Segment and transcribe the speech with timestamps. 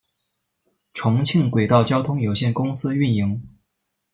[0.95, 3.47] 重庆轨道交通有限公司运营。